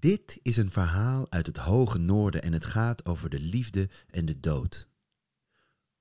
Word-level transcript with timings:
Dit 0.00 0.38
is 0.42 0.56
een 0.56 0.70
verhaal 0.70 1.30
uit 1.30 1.46
het 1.46 1.56
hoge 1.56 1.98
noorden 1.98 2.42
en 2.42 2.52
het 2.52 2.64
gaat 2.64 3.06
over 3.06 3.30
de 3.30 3.40
liefde 3.40 3.90
en 4.10 4.24
de 4.24 4.40
dood. 4.40 4.88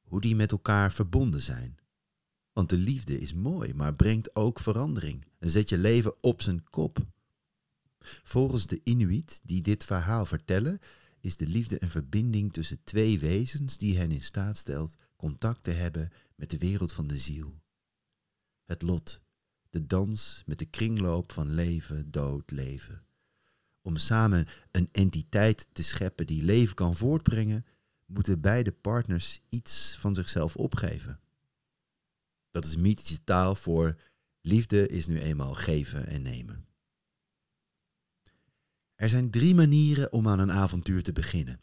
Hoe 0.02 0.22
die 0.22 0.36
met 0.36 0.52
elkaar 0.52 0.92
verbonden 0.92 1.42
zijn. 1.42 1.78
Want 2.54 2.70
de 2.70 2.78
liefde 2.78 3.20
is 3.20 3.34
mooi, 3.34 3.74
maar 3.74 3.96
brengt 3.96 4.36
ook 4.36 4.60
verandering 4.60 5.26
en 5.40 5.50
zet 5.50 5.70
je 5.70 5.78
leven 5.78 6.24
op 6.24 6.42
zijn 6.42 6.70
kop. 6.70 6.98
Volgens 8.24 8.68
de 8.68 8.82
Inuit 8.84 9.42
die 9.44 9.62
dit 9.62 9.84
verhaal 9.84 10.26
vertellen, 10.26 10.80
is 11.20 11.38
de 11.38 11.48
liefde 11.48 11.84
een 11.84 11.92
verbinding 11.92 12.54
tussen 12.54 12.84
twee 12.84 13.20
wezens 13.20 13.78
die 13.78 13.98
hen 13.98 14.12
in 14.12 14.22
staat 14.22 14.58
stelt 14.58 14.96
contact 15.16 15.64
te 15.64 15.72
hebben 15.72 16.12
met 16.36 16.50
de 16.50 16.58
wereld 16.58 16.92
van 16.92 17.08
de 17.08 17.18
ziel. 17.18 17.62
Het 18.64 18.82
lot, 18.82 19.22
de 19.70 19.86
dans 19.86 20.44
met 20.46 20.60
de 20.60 20.66
kringloop 20.66 21.32
van 21.32 21.50
leven, 21.50 22.12
dood, 22.12 22.52
leven. 22.52 23.08
Om 23.90 23.98
samen 23.98 24.48
een 24.72 24.90
entiteit 24.92 25.68
te 25.72 25.84
scheppen 25.84 26.28
die 26.28 26.44
leven 26.44 26.76
kan 26.76 26.96
voortbrengen, 26.96 27.66
moeten 28.06 28.42
beide 28.42 28.72
partners 28.72 29.42
iets 29.50 29.98
van 30.00 30.16
zichzelf 30.16 30.56
opgeven. 30.56 31.20
Dat 32.50 32.66
is 32.66 32.76
mythische 32.76 33.24
taal 33.24 33.56
voor 33.56 33.96
liefde 34.42 34.88
is 34.88 35.08
nu 35.08 35.20
eenmaal 35.20 35.54
geven 35.54 36.08
en 36.08 36.22
nemen. 36.22 36.66
Er 38.96 39.10
zijn 39.10 39.30
drie 39.30 39.56
manieren 39.56 40.12
om 40.12 40.28
aan 40.28 40.40
een 40.40 40.52
avontuur 40.52 41.04
te 41.04 41.14
beginnen: 41.14 41.62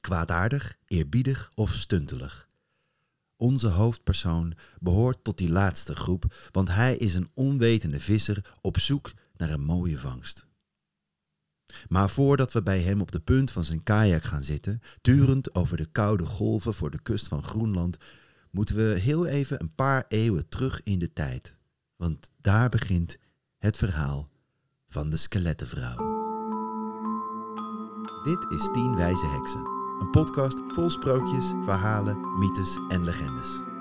kwaadaardig, 0.00 0.78
eerbiedig 0.86 1.52
of 1.54 1.72
stuntelig. 1.72 2.48
Onze 3.36 3.68
hoofdpersoon 3.68 4.54
behoort 4.80 5.24
tot 5.24 5.38
die 5.38 5.50
laatste 5.50 5.96
groep, 5.96 6.48
want 6.50 6.68
hij 6.68 6.96
is 6.96 7.14
een 7.14 7.30
onwetende 7.34 8.00
visser 8.00 8.54
op 8.60 8.78
zoek 8.78 9.12
naar 9.36 9.50
een 9.50 9.64
mooie 9.64 9.98
vangst. 9.98 10.50
Maar 11.88 12.10
voordat 12.10 12.52
we 12.52 12.62
bij 12.62 12.80
hem 12.80 13.00
op 13.00 13.12
de 13.12 13.20
punt 13.20 13.50
van 13.50 13.64
zijn 13.64 13.82
kajak 13.82 14.22
gaan 14.22 14.42
zitten, 14.42 14.80
turend 15.00 15.54
over 15.54 15.76
de 15.76 15.86
koude 15.92 16.26
golven 16.26 16.74
voor 16.74 16.90
de 16.90 17.02
kust 17.02 17.28
van 17.28 17.42
Groenland, 17.42 17.96
moeten 18.50 18.76
we 18.76 18.98
heel 18.98 19.26
even 19.26 19.60
een 19.60 19.74
paar 19.74 20.04
eeuwen 20.08 20.48
terug 20.48 20.82
in 20.82 20.98
de 20.98 21.12
tijd. 21.12 21.56
Want 21.96 22.30
daar 22.40 22.68
begint 22.68 23.18
het 23.58 23.76
verhaal 23.76 24.30
van 24.88 25.10
de 25.10 25.16
skelettenvrouw. 25.16 25.96
Dit 28.24 28.50
is 28.50 28.68
Tien 28.72 28.94
Wijze 28.94 29.26
Heksen, 29.26 29.64
een 30.00 30.10
podcast 30.10 30.60
vol 30.68 30.90
sprookjes, 30.90 31.46
verhalen, 31.64 32.38
mythes 32.38 32.78
en 32.88 33.04
legendes. 33.04 33.71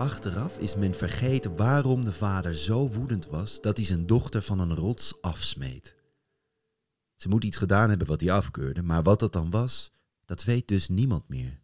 Achteraf 0.00 0.58
is 0.58 0.76
men 0.76 0.94
vergeten 0.94 1.56
waarom 1.56 2.04
de 2.04 2.12
vader 2.12 2.56
zo 2.56 2.88
woedend 2.88 3.26
was 3.26 3.60
dat 3.60 3.76
hij 3.76 3.86
zijn 3.86 4.06
dochter 4.06 4.42
van 4.42 4.58
een 4.58 4.74
rots 4.74 5.22
afsmeet. 5.22 5.94
Ze 7.16 7.28
moet 7.28 7.44
iets 7.44 7.56
gedaan 7.56 7.88
hebben 7.88 8.06
wat 8.06 8.20
hij 8.20 8.32
afkeurde, 8.32 8.82
maar 8.82 9.02
wat 9.02 9.18
dat 9.18 9.32
dan 9.32 9.50
was, 9.50 9.92
dat 10.24 10.44
weet 10.44 10.68
dus 10.68 10.88
niemand 10.88 11.28
meer. 11.28 11.60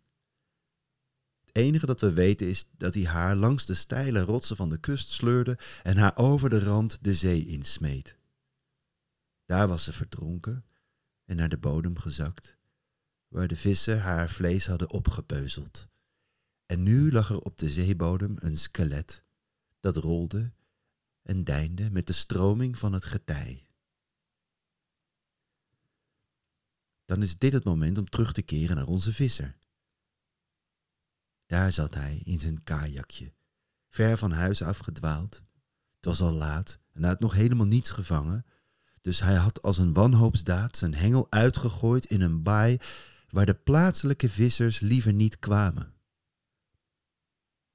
Het 1.45 1.57
enige 1.57 1.87
dat 1.87 2.01
we 2.01 2.13
weten 2.13 2.49
is 2.49 2.69
dat 2.77 2.95
hij 2.95 3.05
haar 3.05 3.37
langs 3.37 3.67
de 3.67 3.75
steile 3.75 4.21
rotsen 4.21 4.57
van 4.57 4.69
de 4.69 4.79
kust 4.79 5.11
sleurde 5.11 5.59
en 5.83 5.97
haar 5.97 6.17
over 6.17 6.51
de 6.51 6.65
rand 6.65 6.99
de 7.05 7.15
zee 7.15 7.47
insmeet. 7.47 8.19
Daar 9.45 9.69
was 9.69 9.85
ze 9.85 9.93
verdronken 9.93 10.65
en 11.25 11.37
naar 11.37 11.49
de 11.49 11.59
bodem 11.59 11.99
gezakt, 11.99 12.57
waar 13.29 13.49
de 13.49 13.57
vissen 13.57 14.01
haar 14.01 14.31
vlees 14.31 14.67
hadden 14.67 14.91
opgepeuzeld. 14.91 15.89
En 16.67 16.83
nu 16.83 17.13
lag 17.13 17.31
er 17.31 17.39
op 17.39 17.59
de 17.59 17.71
zeebodem 17.71 18.37
een 18.39 18.59
skelet 18.59 19.25
dat 19.81 19.97
rolde 19.97 20.53
en 21.23 21.45
deinde 21.45 21.91
met 21.91 22.07
de 22.07 22.13
stroming 22.13 22.79
van 22.79 22.93
het 22.93 23.05
getij. 23.05 23.67
Dan 27.05 27.23
is 27.23 27.39
dit 27.39 27.53
het 27.53 27.65
moment 27.65 27.99
om 27.99 28.09
terug 28.09 28.33
te 28.33 28.43
keren 28.43 28.77
naar 28.77 28.87
onze 28.87 29.13
visser. 29.13 29.57
Daar 31.47 31.73
zat 31.73 31.95
hij 31.95 32.21
in 32.25 32.39
zijn 32.39 32.63
kajakje, 32.63 33.35
ver 33.89 34.19
van 34.19 34.33
huis 34.33 34.63
afgedwaald. 34.63 35.43
Het 35.97 36.05
was 36.05 36.21
al 36.21 36.33
laat 36.33 36.79
en 36.93 37.01
hij 37.01 37.11
had 37.11 37.21
nog 37.21 37.33
helemaal 37.33 37.67
niets 37.67 37.91
gevangen, 37.91 38.47
dus 39.01 39.21
hij 39.21 39.35
had 39.35 39.63
als 39.63 39.79
een 39.79 39.93
wanhoopsdaad 39.93 40.77
zijn 40.77 40.95
hengel 40.95 41.27
uitgegooid 41.31 42.05
in 42.05 42.21
een 42.21 42.43
baai 42.43 42.79
waar 43.29 43.47
de 43.47 43.55
plaatselijke 43.55 44.29
vissers 44.29 44.81
liever 44.81 45.13
niet 45.13 45.39
kwamen. 45.39 45.96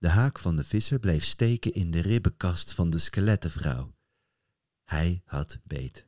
De 0.01 0.09
haak 0.09 0.39
van 0.39 0.55
de 0.55 0.63
visser 0.63 0.99
bleef 0.99 1.23
steken 1.23 1.73
in 1.73 1.91
de 1.91 1.99
ribbenkast 1.99 2.73
van 2.73 2.89
de 2.89 2.97
skelettenvrouw. 2.97 3.95
Hij 4.83 5.21
had 5.25 5.59
beet. 5.63 6.05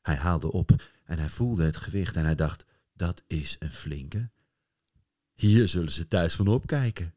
Hij 0.00 0.14
haalde 0.16 0.52
op 0.52 0.70
en 1.04 1.18
hij 1.18 1.28
voelde 1.28 1.64
het 1.64 1.76
gewicht 1.76 2.16
en 2.16 2.24
hij 2.24 2.34
dacht, 2.34 2.64
dat 2.92 3.22
is 3.26 3.56
een 3.58 3.72
flinke. 3.72 4.30
Hier 5.34 5.68
zullen 5.68 5.92
ze 5.92 6.08
thuis 6.08 6.34
van 6.34 6.46
opkijken. 6.46 7.14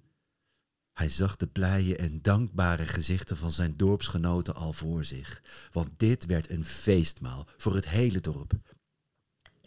Hij 0.94 1.10
zag 1.10 1.36
de 1.36 1.48
blije 1.48 1.96
en 1.96 2.22
dankbare 2.22 2.88
gezichten 2.88 3.38
van 3.38 3.52
zijn 3.52 3.78
dorpsgenoten 3.78 4.56
al 4.56 4.74
voor 4.74 5.06
zich, 5.06 5.44
want 5.72 6.00
dit 6.00 6.26
werd 6.26 6.50
een 6.50 6.66
feestmaal 6.66 7.48
voor 7.58 7.76
het 7.76 7.88
hele 7.88 8.20
dorp. 8.22 8.77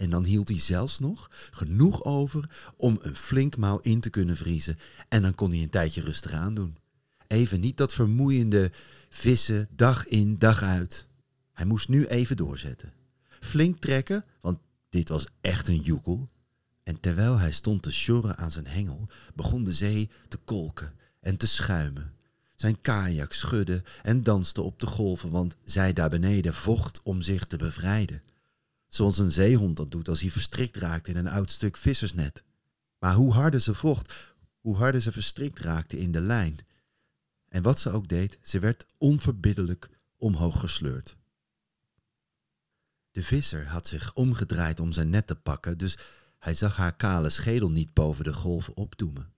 En 0.01 0.11
dan 0.11 0.25
hield 0.25 0.49
hij 0.49 0.59
zelfs 0.59 0.99
nog 0.99 1.31
genoeg 1.51 2.05
over 2.05 2.73
om 2.77 2.99
een 3.03 3.17
flink 3.17 3.57
maal 3.57 3.81
in 3.81 4.01
te 4.01 4.11
kunnen 4.11 4.37
vriezen. 4.37 4.79
En 5.09 5.23
dan 5.23 5.35
kon 5.35 5.51
hij 5.51 5.63
een 5.63 5.71
tijdje 5.71 6.01
rustig 6.01 6.33
aan 6.33 6.55
doen. 6.55 6.77
Even 7.27 7.61
niet 7.61 7.77
dat 7.77 7.95
vermoeiende 7.95 8.73
vissen 9.09 9.69
dag 9.77 10.07
in 10.07 10.39
dag 10.39 10.63
uit. 10.63 11.07
Hij 11.53 11.67
moest 11.67 11.89
nu 11.89 12.07
even 12.07 12.37
doorzetten. 12.37 12.93
Flink 13.41 13.81
trekken, 13.81 14.25
want 14.41 14.59
dit 14.89 15.09
was 15.09 15.27
echt 15.41 15.69
een 15.69 15.81
joekel. 15.81 16.29
En 16.83 17.01
terwijl 17.01 17.39
hij 17.39 17.53
stond 17.53 17.83
te 17.83 17.93
sjorren 17.93 18.37
aan 18.37 18.51
zijn 18.51 18.67
hengel, 18.67 19.09
begon 19.35 19.65
de 19.65 19.73
zee 19.73 20.11
te 20.29 20.37
kolken 20.37 20.93
en 21.21 21.37
te 21.37 21.47
schuimen. 21.47 22.13
Zijn 22.57 22.81
kajak 22.81 23.33
schudde 23.33 23.83
en 24.03 24.23
danste 24.23 24.63
op 24.63 24.81
de 24.81 24.87
golven, 24.87 25.31
want 25.31 25.57
zij 25.63 25.93
daar 25.93 26.11
beneden 26.11 26.55
vocht 26.55 27.01
om 27.03 27.23
zich 27.23 27.47
te 27.47 27.57
bevrijden. 27.57 28.23
Zoals 28.91 29.19
een 29.19 29.31
zeehond 29.31 29.77
dat 29.77 29.91
doet 29.91 30.09
als 30.09 30.21
hij 30.21 30.31
verstrikt 30.31 30.77
raakt 30.77 31.09
in 31.09 31.17
een 31.17 31.29
oud 31.29 31.51
stuk 31.51 31.77
vissersnet. 31.77 32.43
Maar 32.99 33.15
hoe 33.15 33.33
harder 33.33 33.61
ze 33.61 33.75
vocht, 33.75 34.35
hoe 34.61 34.77
harder 34.77 35.01
ze 35.01 35.13
verstrikt 35.13 35.59
raakte 35.59 35.99
in 35.99 36.13
de 36.13 36.21
lijn. 36.21 36.59
En 37.49 37.63
wat 37.63 37.79
ze 37.79 37.91
ook 37.91 38.09
deed, 38.09 38.39
ze 38.43 38.59
werd 38.59 38.87
onverbiddelijk 38.99 39.91
omhoog 40.17 40.61
gesleurd. 40.61 41.17
De 43.11 43.25
visser 43.25 43.67
had 43.67 43.87
zich 43.87 44.15
omgedraaid 44.15 44.81
om 44.81 44.93
zijn 44.93 45.11
net 45.11 45.27
te 45.27 45.37
pakken, 45.37 45.79
dus 45.79 45.99
hij 46.39 46.55
zag 46.55 46.77
haar 46.77 46.97
kale 46.97 47.31
schedel 47.31 47.71
niet 47.71 47.93
boven 47.93 48.25
de 48.25 48.35
golven 48.35 48.77
opdoemen. 48.77 49.33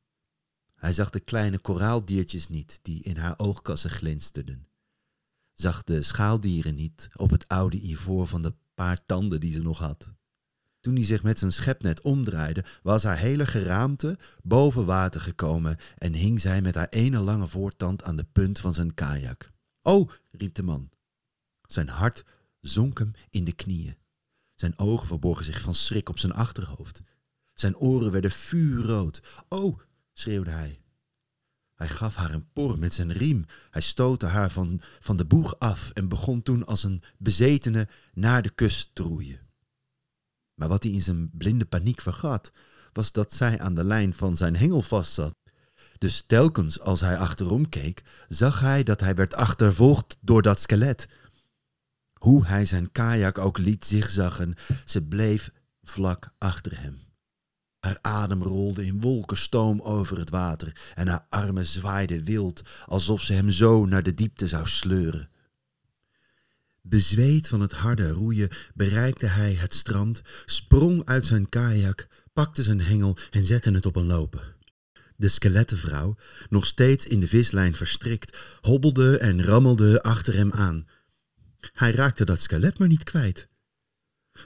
Hij 0.74 0.92
zag 0.92 1.10
de 1.10 1.20
kleine 1.20 1.58
koraaldiertjes 1.58 2.48
niet 2.48 2.78
die 2.82 3.02
in 3.02 3.16
haar 3.16 3.38
oogkassen 3.38 3.90
glinsterden. 3.90 4.68
Zag 5.52 5.84
de 5.84 6.02
schaaldieren 6.02 6.74
niet 6.74 7.08
op 7.16 7.30
het 7.30 7.48
oude 7.48 7.88
ivoor 7.88 8.26
van 8.26 8.42
de 8.42 8.54
paar 8.74 9.06
tanden 9.06 9.40
die 9.40 9.52
ze 9.52 9.62
nog 9.62 9.78
had. 9.78 10.12
Toen 10.80 10.94
hij 10.94 11.04
zich 11.04 11.22
met 11.22 11.38
zijn 11.38 11.52
schepnet 11.52 12.00
omdraaide, 12.00 12.64
was 12.82 13.02
haar 13.02 13.18
hele 13.18 13.46
geraamte 13.46 14.18
boven 14.42 14.86
water 14.86 15.20
gekomen 15.20 15.76
en 15.96 16.12
hing 16.12 16.40
zij 16.40 16.62
met 16.62 16.74
haar 16.74 16.88
ene 16.88 17.18
lange 17.18 17.46
voortand 17.46 18.02
aan 18.02 18.16
de 18.16 18.26
punt 18.32 18.58
van 18.58 18.74
zijn 18.74 18.94
kajak. 18.94 19.50
Oh, 19.82 20.10
riep 20.30 20.54
de 20.54 20.62
man. 20.62 20.90
Zijn 21.66 21.88
hart 21.88 22.24
zonk 22.60 22.98
hem 22.98 23.12
in 23.30 23.44
de 23.44 23.52
knieën. 23.52 23.96
Zijn 24.54 24.78
ogen 24.78 25.06
verborgen 25.06 25.44
zich 25.44 25.60
van 25.60 25.74
schrik 25.74 26.08
op 26.08 26.18
zijn 26.18 26.32
achterhoofd. 26.32 27.02
Zijn 27.54 27.76
oren 27.76 28.10
werden 28.10 28.30
vuurrood. 28.30 29.22
Oh, 29.48 29.80
schreeuwde 30.12 30.50
hij. 30.50 30.81
Hij 31.74 31.88
gaf 31.88 32.14
haar 32.14 32.34
een 32.34 32.52
por 32.52 32.78
met 32.78 32.94
zijn 32.94 33.12
riem. 33.12 33.46
Hij 33.70 33.82
stootte 33.82 34.26
haar 34.26 34.50
van, 34.50 34.80
van 35.00 35.16
de 35.16 35.24
boeg 35.24 35.58
af 35.58 35.90
en 35.90 36.08
begon 36.08 36.42
toen 36.42 36.66
als 36.66 36.82
een 36.82 37.02
bezetene 37.18 37.88
naar 38.12 38.42
de 38.42 38.50
kust 38.50 38.90
te 38.92 39.02
roeien. 39.02 39.40
Maar 40.54 40.68
wat 40.68 40.82
hij 40.82 40.92
in 40.92 41.02
zijn 41.02 41.30
blinde 41.32 41.64
paniek 41.64 42.00
vergat, 42.00 42.52
was 42.92 43.12
dat 43.12 43.32
zij 43.34 43.60
aan 43.60 43.74
de 43.74 43.84
lijn 43.84 44.14
van 44.14 44.36
zijn 44.36 44.56
hengel 44.56 44.82
vastzat. 44.82 45.36
Dus 45.98 46.24
telkens 46.26 46.80
als 46.80 47.00
hij 47.00 47.18
achterom 47.18 47.68
keek, 47.68 48.02
zag 48.28 48.60
hij 48.60 48.82
dat 48.82 49.00
hij 49.00 49.14
werd 49.14 49.34
achtervolgd 49.34 50.18
door 50.20 50.42
dat 50.42 50.60
skelet. 50.60 51.08
Hoe 52.12 52.46
hij 52.46 52.64
zijn 52.64 52.92
kajak 52.92 53.38
ook 53.38 53.58
liet 53.58 53.86
zigzaggen, 53.86 54.54
ze 54.84 55.02
bleef 55.02 55.50
vlak 55.82 56.30
achter 56.38 56.80
hem. 56.80 57.11
Haar 57.82 57.98
adem 58.00 58.42
rolde 58.42 58.86
in 58.86 59.00
wolken 59.00 59.36
stoom 59.36 59.80
over 59.80 60.18
het 60.18 60.30
water 60.30 60.76
en 60.94 61.08
haar 61.08 61.26
armen 61.28 61.66
zwaaiden 61.66 62.24
wild, 62.24 62.62
alsof 62.86 63.22
ze 63.22 63.32
hem 63.32 63.50
zo 63.50 63.86
naar 63.86 64.02
de 64.02 64.14
diepte 64.14 64.48
zou 64.48 64.68
sleuren. 64.68 65.28
Bezweet 66.80 67.48
van 67.48 67.60
het 67.60 67.72
harde 67.72 68.10
roeien 68.10 68.48
bereikte 68.74 69.26
hij 69.26 69.54
het 69.54 69.74
strand, 69.74 70.22
sprong 70.44 71.04
uit 71.04 71.26
zijn 71.26 71.48
kajak, 71.48 72.08
pakte 72.32 72.62
zijn 72.62 72.80
hengel 72.80 73.16
en 73.30 73.44
zette 73.44 73.70
het 73.70 73.86
op 73.86 73.96
een 73.96 74.06
lopen. 74.06 74.54
De 75.16 75.28
skelettenvrouw, 75.28 76.16
nog 76.48 76.66
steeds 76.66 77.06
in 77.06 77.20
de 77.20 77.28
vislijn 77.28 77.74
verstrikt, 77.74 78.38
hobbelde 78.60 79.18
en 79.18 79.44
rammelde 79.44 80.02
achter 80.02 80.34
hem 80.34 80.52
aan. 80.52 80.88
Hij 81.72 81.92
raakte 81.92 82.24
dat 82.24 82.40
skelet 82.40 82.78
maar 82.78 82.88
niet 82.88 83.04
kwijt. 83.04 83.48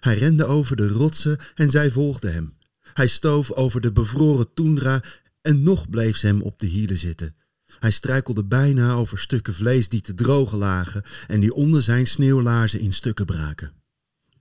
Hij 0.01 0.19
rende 0.19 0.45
over 0.45 0.77
de 0.77 0.89
rotsen 0.89 1.39
en 1.55 1.71
zij 1.71 1.91
volgde 1.91 2.31
hem. 2.31 2.56
Hij 2.93 3.07
stoof 3.07 3.53
over 3.53 3.81
de 3.81 3.93
bevroren 3.93 4.55
toendra 4.55 5.03
en 5.43 5.63
nog 5.63 5.91
bleef 5.91 6.17
ze 6.17 6.27
hem 6.27 6.43
op 6.43 6.59
de 6.59 6.67
hielen 6.67 6.99
zitten. 6.99 7.37
Hij 7.79 7.91
struikelde 7.91 8.45
bijna 8.45 8.93
over 8.93 9.19
stukken 9.19 9.55
vlees 9.55 9.89
die 9.89 10.01
te 10.01 10.15
drogen 10.15 10.59
lagen 10.59 11.03
en 11.27 11.41
die 11.41 11.55
onder 11.55 11.83
zijn 11.83 12.07
sneeuwlaarzen 12.07 12.81
in 12.81 12.93
stukken 12.93 13.27
braken. 13.27 13.73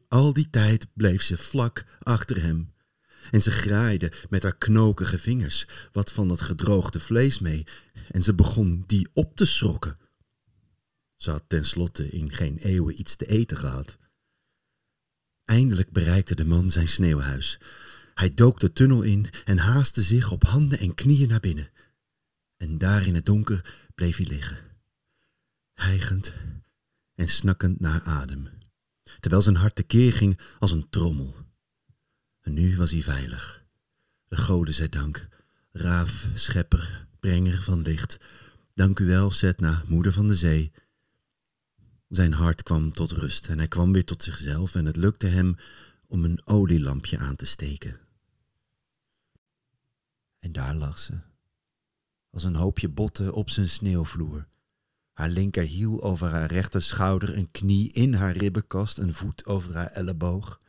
Al 0.08 0.34
die 0.34 0.50
tijd 0.50 0.88
bleef 0.94 1.22
ze 1.22 1.38
vlak 1.38 1.86
achter 2.00 2.42
hem. 2.42 2.74
En 3.32 3.42
ze 3.42 3.52
graaide 3.52 4.12
met 4.30 4.44
haar 4.44 4.58
knokige 4.58 5.20
vingers 5.20 5.68
wat 5.92 6.12
van 6.12 6.28
dat 6.28 6.42
gedroogde 6.42 7.00
vlees 7.00 7.40
mee 7.40 7.68
en 8.12 8.24
ze 8.24 8.34
begon 8.34 8.84
die 8.88 9.10
op 9.14 9.36
te 9.36 9.46
schrokken. 9.46 9.98
Ze 11.16 11.32
had 11.32 11.44
tenslotte 11.48 12.10
in 12.10 12.32
geen 12.32 12.58
eeuwen 12.58 13.00
iets 13.00 13.16
te 13.16 13.26
eten 13.26 13.58
gehad. 13.58 13.98
Eindelijk 15.44 15.92
bereikte 15.92 16.36
de 16.36 16.46
man 16.46 16.72
zijn 16.72 16.88
sneeuwhuis. 16.88 17.60
Hij 18.16 18.34
dook 18.34 18.60
de 18.60 18.74
tunnel 18.74 19.02
in 19.02 19.30
en 19.46 19.58
haastte 19.58 20.02
zich 20.02 20.32
op 20.32 20.44
handen 20.44 20.80
en 20.80 20.96
knieën 20.96 21.28
naar 21.28 21.40
binnen. 21.40 21.70
En 22.58 22.78
daar 22.78 23.08
in 23.08 23.16
het 23.16 23.26
donker 23.26 23.88
bleef 23.96 24.18
hij 24.18 24.26
liggen, 24.26 24.58
hijgend 25.74 26.34
en 27.16 27.30
snakkend 27.30 27.80
naar 27.80 28.02
adem, 28.02 28.50
terwijl 29.20 29.42
zijn 29.42 29.56
hart 29.56 29.76
tekeer 29.76 30.14
ging 30.14 30.40
als 30.60 30.72
een 30.72 30.90
trommel. 30.90 31.36
En 32.42 32.54
nu 32.54 32.78
was 32.78 32.92
hij 32.92 33.02
veilig. 33.02 33.64
De 34.28 34.36
goden 34.36 34.74
zij 34.74 34.90
dank, 34.90 35.28
raaf, 35.72 36.28
schepper, 36.34 37.08
brenger 37.20 37.62
van 37.62 37.82
licht. 37.82 38.18
Dank 38.74 39.00
u 39.00 39.06
wel, 39.06 39.32
Setna, 39.32 39.84
moeder 39.88 40.14
van 40.14 40.28
de 40.28 40.36
zee. 40.36 40.72
Zijn 42.08 42.34
hart 42.34 42.64
kwam 42.64 42.92
tot 42.92 43.12
rust 43.12 43.48
en 43.48 43.58
hij 43.58 43.68
kwam 43.68 43.92
weer 43.92 44.06
tot 44.06 44.24
zichzelf 44.24 44.76
en 44.76 44.86
het 44.86 44.96
lukte 44.96 45.28
hem 45.28 45.58
om 46.08 46.24
een 46.24 46.42
olielampje 46.46 47.18
aan 47.18 47.36
te 47.36 47.46
steken. 47.46 48.04
En 50.46 50.52
daar 50.52 50.76
lag 50.76 51.00
ze, 51.00 51.20
als 52.30 52.44
een 52.44 52.56
hoopje 52.56 52.90
botten 52.90 53.34
op 53.34 53.50
zijn 53.50 53.70
sneeuwvloer. 53.70 54.48
Haar 55.14 55.30
linkerhiel 55.30 56.04
over 56.04 56.30
haar 56.30 56.52
rechterschouder, 56.52 57.38
een 57.38 57.52
knie 57.52 57.92
in 57.92 58.14
haar 58.14 58.38
ribbenkast, 58.38 58.98
een 58.98 59.14
voet 59.14 59.46
over 59.46 59.74
haar 59.74 59.88
elleboog. 59.88 60.60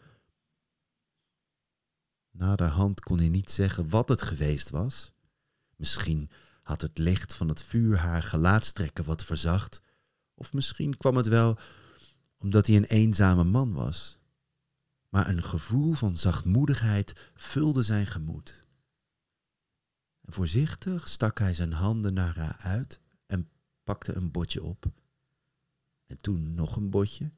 Naderhand 2.30 3.00
kon 3.00 3.18
hij 3.18 3.28
niet 3.28 3.50
zeggen 3.50 3.88
wat 3.88 4.08
het 4.08 4.22
geweest 4.22 4.70
was. 4.70 5.12
Misschien 5.74 6.30
had 6.62 6.80
het 6.80 6.98
licht 6.98 7.34
van 7.34 7.48
het 7.48 7.62
vuur 7.62 7.98
haar 7.98 8.22
gelaatstrekken 8.22 9.04
wat 9.04 9.24
verzacht, 9.24 9.80
of 10.34 10.52
misschien 10.52 10.96
kwam 10.96 11.16
het 11.16 11.28
wel 11.28 11.58
omdat 12.36 12.66
hij 12.66 12.76
een 12.76 12.84
eenzame 12.84 13.44
man 13.44 13.72
was. 13.72 14.18
Maar 15.08 15.28
een 15.28 15.42
gevoel 15.42 15.92
van 15.92 16.16
zachtmoedigheid 16.16 17.30
vulde 17.34 17.82
zijn 17.82 18.06
gemoed. 18.06 18.65
En 20.26 20.32
voorzichtig 20.32 21.08
stak 21.08 21.38
hij 21.38 21.54
zijn 21.54 21.72
handen 21.72 22.14
naar 22.14 22.36
haar 22.36 22.56
uit 22.58 23.00
en 23.26 23.48
pakte 23.84 24.14
een 24.14 24.30
botje 24.30 24.62
op. 24.62 24.86
En 26.06 26.16
toen 26.16 26.54
nog 26.54 26.76
een 26.76 26.90
botje. 26.90 27.32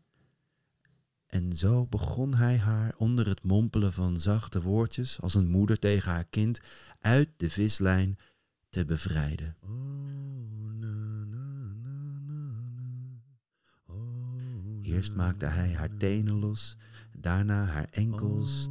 En 1.27 1.57
zo 1.57 1.87
begon 1.87 2.35
hij 2.35 2.59
haar 2.59 2.95
onder 2.97 3.27
het 3.27 3.43
mompelen 3.43 3.93
van 3.93 4.21
zachte 4.21 4.63
woordjes, 4.63 5.21
als 5.21 5.35
een 5.35 5.49
moeder 5.49 5.79
tegen 5.79 6.11
haar 6.11 6.25
kind, 6.25 6.61
uit 7.01 7.29
de 7.37 7.51
vislijn 7.51 8.17
te 8.69 8.85
bevrijden. 8.85 9.57
Eerst 14.83 15.15
maakte 15.15 15.47
hij 15.47 15.73
haar 15.73 15.97
tenen 15.97 16.35
los, 16.35 16.77
daarna 17.19 17.65
haar 17.65 17.89
enkels. 17.91 18.69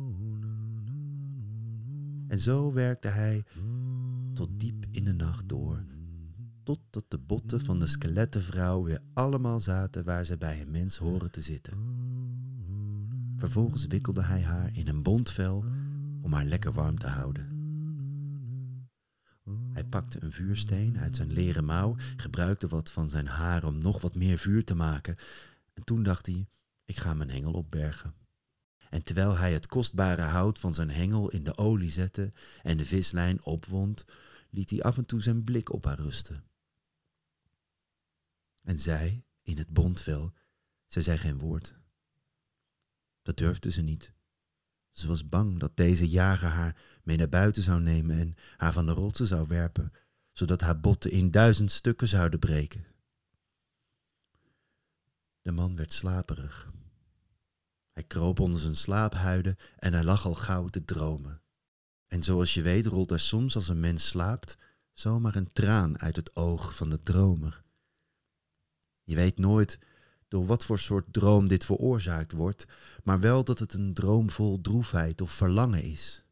En 2.28 2.40
zo 2.40 2.74
werkte 2.74 3.08
hij 3.08 3.46
tot 4.38 4.60
diep 4.60 4.86
in 4.92 5.04
de 5.04 5.14
nacht 5.14 5.50
door, 5.50 5.84
totdat 6.64 7.06
de 7.08 7.18
botten 7.18 7.62
van 7.62 7.80
de 7.80 7.88
skelettenvrouw 7.88 8.84
weer 8.84 9.02
allemaal 9.14 9.60
zaten 9.60 10.04
waar 10.04 10.26
ze 10.26 10.38
bij 10.38 10.62
een 10.62 10.72
mens 10.72 10.98
horen 10.98 11.32
te 11.32 11.42
zitten. 11.42 11.78
Vervolgens 13.38 13.86
wikkelde 13.86 14.24
hij 14.24 14.42
haar 14.42 14.70
in 14.74 14.88
een 14.88 15.04
bondvel 15.04 15.64
om 16.22 16.34
haar 16.34 16.46
lekker 16.46 16.72
warm 16.72 16.98
te 17.00 17.08
houden. 17.08 17.46
Hij 19.74 19.86
pakte 19.86 20.24
een 20.24 20.32
vuursteen 20.32 20.98
uit 20.98 21.16
zijn 21.16 21.32
leren 21.32 21.66
mouw, 21.66 21.96
gebruikte 22.18 22.68
wat 22.68 22.92
van 22.92 23.10
zijn 23.10 23.28
haar 23.28 23.64
om 23.64 23.78
nog 23.78 24.02
wat 24.02 24.16
meer 24.16 24.38
vuur 24.38 24.64
te 24.64 24.76
maken, 24.76 25.16
en 25.74 25.84
toen 25.84 26.04
dacht 26.04 26.26
hij: 26.26 26.48
ik 26.86 26.98
ga 26.98 27.14
mijn 27.14 27.30
hengel 27.30 27.54
opbergen. 27.54 28.14
En 28.90 29.04
terwijl 29.04 29.38
hij 29.38 29.54
het 29.54 29.68
kostbare 29.68 30.22
hout 30.22 30.60
van 30.60 30.74
zijn 30.74 30.90
hengel 30.90 31.30
in 31.30 31.44
de 31.44 31.58
olie 31.58 31.92
zette 31.92 32.34
en 32.64 32.78
de 32.78 32.86
vislijn 32.86 33.44
opwond, 33.44 34.06
liet 34.50 34.70
hij 34.70 34.82
af 34.82 34.98
en 34.98 35.06
toe 35.06 35.22
zijn 35.22 35.44
blik 35.44 35.74
op 35.74 35.86
haar 35.86 36.00
rusten. 36.00 36.44
En 38.64 38.80
zij, 38.80 39.24
in 39.42 39.58
het 39.58 39.70
bondvel, 39.70 40.34
zij 40.86 41.02
zei 41.02 41.18
geen 41.18 41.38
woord. 41.38 41.76
Dat 43.22 43.38
durfde 43.38 43.72
ze 43.72 43.82
niet. 43.82 44.14
Ze 44.92 45.08
was 45.08 45.30
bang 45.30 45.60
dat 45.60 45.78
deze 45.78 46.10
jager 46.10 46.50
haar 46.50 46.76
mee 47.04 47.18
naar 47.18 47.30
buiten 47.30 47.64
zou 47.64 47.82
nemen 47.82 48.20
en 48.20 48.36
haar 48.58 48.74
van 48.74 48.86
de 48.86 48.92
rotsen 48.92 49.28
zou 49.28 49.48
werpen, 49.48 49.92
zodat 50.32 50.62
haar 50.62 50.80
botten 50.80 51.12
in 51.12 51.32
duizend 51.32 51.72
stukken 51.72 52.08
zouden 52.08 52.40
breken. 52.40 52.86
De 55.42 55.52
man 55.52 55.76
werd 55.76 55.94
slaperig. 55.94 56.72
Hij 57.98 58.06
kroop 58.06 58.40
onder 58.40 58.60
zijn 58.60 58.76
slaaphuiden 58.76 59.56
en 59.78 59.94
hij 59.94 60.04
lag 60.04 60.26
al 60.26 60.34
gauw 60.34 60.68
te 60.68 60.86
dromen. 60.86 61.42
En 62.08 62.24
zoals 62.24 62.54
je 62.54 62.62
weet 62.62 62.86
rolt 62.86 63.12
er 63.12 63.20
soms 63.20 63.56
als 63.56 63.68
een 63.68 63.80
mens 63.80 64.08
slaapt 64.08 64.58
zomaar 64.94 65.36
een 65.36 65.52
traan 65.52 66.00
uit 66.00 66.16
het 66.16 66.36
oog 66.36 66.76
van 66.76 66.90
de 66.90 67.04
dromer. 67.04 67.64
Je 69.04 69.16
weet 69.16 69.38
nooit 69.38 69.80
door 70.28 70.46
wat 70.46 70.66
voor 70.66 70.80
soort 70.80 71.14
droom 71.14 71.48
dit 71.48 71.66
veroorzaakt 71.66 72.32
wordt, 72.32 72.66
maar 73.04 73.20
wel 73.20 73.44
dat 73.44 73.60
het 73.60 73.74
een 73.74 73.94
droom 73.94 74.30
vol 74.30 74.62
droefheid 74.62 75.22
of 75.22 75.32
verlangen 75.32 75.84
is. 75.84 76.26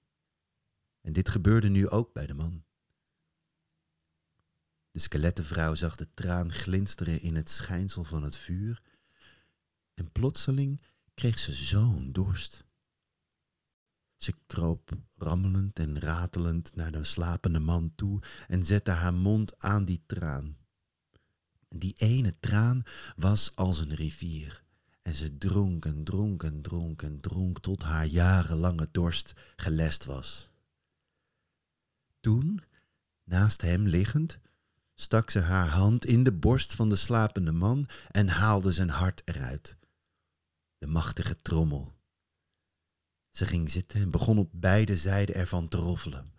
En 1.02 1.14
dit 1.14 1.30
gebeurde 1.30 1.70
nu 1.70 1.90
ook 1.90 2.14
bij 2.14 2.26
de 2.26 2.34
man. 2.34 2.64
De 4.92 5.00
skelettenvrouw 5.00 5.76
zag 5.76 5.96
de 5.96 6.08
traan 6.14 6.52
glinsteren 6.52 7.22
in 7.22 7.36
het 7.36 7.50
schijnsel 7.50 8.04
van 8.04 8.24
het 8.24 8.38
vuur 8.38 8.82
en 9.94 10.12
plotseling 10.12 10.82
kreeg 11.16 11.40
ze 11.40 11.54
zo'n 11.54 12.12
dorst. 12.12 12.64
Ze 14.18 14.34
kroop 14.48 14.92
rammelend 15.18 15.80
en 15.80 16.00
ratelend 16.00 16.76
naar 16.76 16.92
de 16.92 17.04
slapende 17.04 17.60
man 17.60 17.92
toe 17.96 18.22
en 18.48 18.66
zette 18.66 18.92
haar 18.92 19.14
mond 19.14 19.60
aan 19.60 19.86
die 19.86 20.04
traan. 20.06 20.58
Die 21.70 21.94
ene 21.98 22.36
traan 22.40 22.84
was 23.16 23.56
als 23.56 23.80
een 23.80 23.96
rivier. 23.96 24.64
En 25.02 25.14
ze 25.14 25.38
dronk 25.38 25.86
en 25.86 26.04
dronk 26.04 26.44
en 26.44 26.62
dronk 26.62 27.02
en 27.02 27.20
dronk 27.20 27.60
tot 27.60 27.84
haar 27.84 28.06
jarenlange 28.06 28.88
dorst 28.92 29.34
gelest 29.56 30.06
was. 30.06 30.52
Toen, 32.20 32.64
naast 33.24 33.62
hem 33.62 33.88
liggend, 33.88 34.38
stak 34.96 35.30
ze 35.30 35.40
haar 35.40 35.68
hand 35.68 36.06
in 36.06 36.24
de 36.24 36.34
borst 36.34 36.74
van 36.74 36.90
de 36.90 36.96
slapende 36.96 37.52
man 37.52 37.88
en 38.12 38.28
haalde 38.28 38.72
zijn 38.72 38.90
hart 38.90 39.22
eruit. 39.26 39.78
De 40.86 40.92
machtige 40.92 41.42
trommel. 41.42 41.94
Ze 43.32 43.46
ging 43.46 43.72
zitten 43.72 44.02
en 44.02 44.12
begon 44.12 44.38
op 44.38 44.50
beide 44.54 44.98
zijden 44.98 45.36
ervan 45.36 45.68
te 45.68 45.78
roffelen. 45.78 46.34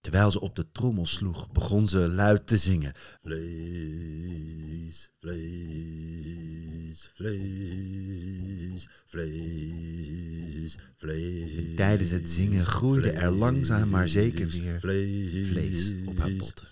Terwijl 0.00 0.30
ze 0.30 0.40
op 0.40 0.56
de 0.56 0.70
trommel 0.72 1.06
sloeg, 1.06 1.52
begon 1.52 1.88
ze 1.88 1.98
luid 1.98 2.46
te 2.46 2.56
zingen. 2.56 2.92
Vlees, 3.22 5.12
vlees, 5.18 7.10
vlees, 7.14 8.45
vlees, 9.04 10.78
vlees. 10.96 11.76
Tijdens 11.76 12.10
het 12.10 12.30
zingen 12.30 12.66
groeide 12.66 13.10
er 13.10 13.30
langzaam 13.30 13.88
maar 13.88 14.08
zeker 14.08 14.48
weer 14.48 14.80
vlees, 14.80 15.94
op 16.06 16.18
haar 16.18 16.34
bot. 16.36 16.64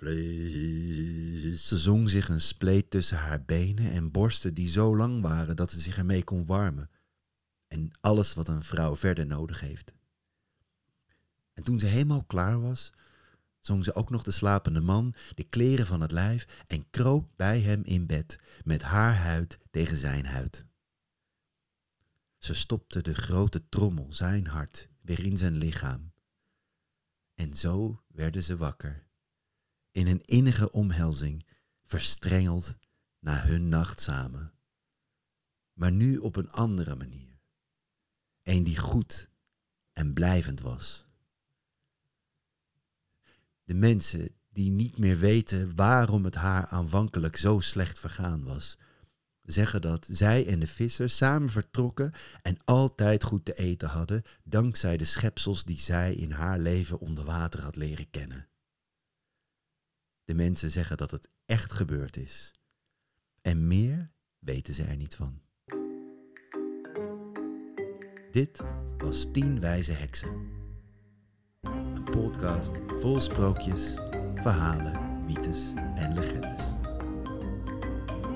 Ze 1.59 1.79
zong 1.79 2.11
zich 2.11 2.29
een 2.29 2.41
spleet 2.41 2.91
tussen 2.91 3.19
haar 3.19 3.43
benen 3.45 3.91
en 3.91 4.11
borsten 4.11 4.55
die 4.55 4.69
zo 4.69 4.97
lang 4.97 5.23
waren 5.23 5.57
dat 5.57 5.71
ze 5.71 5.81
zich 5.81 5.99
ermee 5.99 6.25
kon 6.25 6.47
warmen. 6.47 6.91
En 7.69 7.91
alles 8.01 8.35
wat 8.35 8.49
een 8.49 8.63
vrouw 8.63 8.97
verder 8.97 9.27
nodig 9.27 9.61
heeft. 9.61 9.93
En 11.53 11.63
toen 11.63 11.81
ze 11.81 11.87
helemaal 11.87 12.25
klaar 12.25 12.61
was, 12.61 12.93
zong 13.61 13.85
ze 13.85 13.95
ook 13.95 14.11
nog 14.11 14.23
de 14.23 14.31
slapende 14.31 14.81
man 14.81 15.15
de 15.35 15.45
kleren 15.45 15.87
van 15.87 16.01
het 16.01 16.13
lijf 16.13 16.47
en 16.67 16.91
kroop 16.91 17.29
bij 17.37 17.61
hem 17.61 17.83
in 17.85 18.07
bed 18.07 18.39
met 18.65 18.83
haar 18.83 19.17
huid 19.17 19.59
tegen 19.71 19.97
zijn 19.97 20.27
huid. 20.27 20.65
Ze 22.45 22.55
stopte 22.55 23.03
de 23.03 23.15
grote 23.15 23.69
trommel, 23.69 24.13
zijn 24.13 24.47
hart, 24.47 24.89
weer 25.01 25.25
in 25.25 25.37
zijn 25.37 25.57
lichaam. 25.57 26.13
En 27.35 27.55
zo 27.55 28.03
werden 28.07 28.43
ze 28.43 28.57
wakker, 28.57 29.07
in 29.91 30.07
een 30.07 30.25
innige 30.25 30.71
omhelzing, 30.73 31.47
verstrengeld 31.85 32.77
na 33.19 33.43
hun 33.43 33.69
nacht 33.69 34.01
samen. 34.01 34.53
Maar 35.73 35.93
nu 35.93 36.19
op 36.19 36.37
een 36.37 36.51
andere 36.51 36.95
manier. 36.95 37.39
Een 38.43 38.65
die 38.65 38.79
goed 38.79 39.31
en 39.93 40.13
blijvend 40.13 40.61
was. 40.61 41.05
De 43.63 43.75
mensen 43.75 44.37
die 44.49 44.71
niet 44.71 44.99
meer 44.99 45.19
weten 45.19 45.75
waarom 45.75 46.25
het 46.25 46.35
haar 46.35 46.67
aanvankelijk 46.67 47.37
zo 47.37 47.61
slecht 47.61 47.99
vergaan 47.99 48.45
was, 48.45 48.79
zeggen 49.45 49.81
dat 49.81 50.07
zij 50.11 50.47
en 50.47 50.61
de 50.61 50.67
visser 50.67 51.11
samen 51.11 51.51
vertrokken 51.51 52.13
en 52.43 52.57
altijd 52.65 53.25
goed 53.25 53.45
te 53.45 53.55
eten 53.55 53.89
hadden, 53.89 54.23
dankzij 54.45 54.97
de 54.97 55.05
schepsels 55.05 55.65
die 55.65 55.81
zij 55.81 56.15
in 56.15 56.31
haar 56.31 56.59
leven 56.59 56.99
onder 56.99 57.25
water 57.25 57.61
had 57.63 57.77
leren 57.77 58.11
kennen. 58.11 58.49
De 60.25 60.35
mensen 60.35 60.71
zeggen 60.71 60.97
dat 60.97 61.11
het 61.11 61.29
echt 61.47 61.73
gebeurd 61.73 62.17
is. 62.17 62.53
En 63.41 63.67
meer 63.67 64.13
weten 64.39 64.75
ze 64.75 64.83
er 64.83 64.97
niet 64.97 65.17
van. 65.17 65.43
Dit 68.33 68.61
was 68.97 69.27
Tien 69.33 69.61
Wijze 69.61 69.93
Heksen. 69.93 70.53
Een 71.61 72.05
podcast 72.05 72.79
vol 72.87 73.21
sprookjes, 73.21 73.95
verhalen, 74.35 75.25
mythes. 75.25 75.84